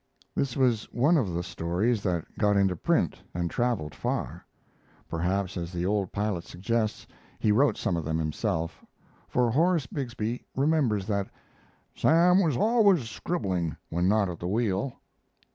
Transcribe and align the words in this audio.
This 0.33 0.57
was 0.57 0.85
one 0.85 1.15
of 1.15 1.31
the 1.31 1.43
stories 1.43 2.01
that 2.01 2.25
got 2.39 2.57
into 2.57 2.75
print 2.75 3.21
and 3.35 3.51
traveled 3.51 3.93
far. 3.93 4.43
Perhaps, 5.07 5.57
as 5.57 5.71
the 5.71 5.85
old 5.85 6.11
pilot 6.11 6.43
suggests, 6.43 7.05
he 7.37 7.51
wrote 7.51 7.77
some 7.77 7.95
of 7.95 8.03
them 8.03 8.17
himself, 8.17 8.83
for 9.27 9.51
Horace 9.51 9.85
Bixby 9.85 10.43
remembers 10.55 11.05
that 11.05 11.29
"Sam 11.93 12.41
was 12.41 12.57
always 12.57 13.11
scribbling 13.11 13.77
when 13.91 14.07
not 14.07 14.27
at 14.27 14.39
the 14.39 14.47
wheel." 14.47 14.99